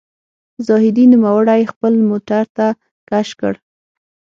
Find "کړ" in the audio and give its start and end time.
3.39-3.53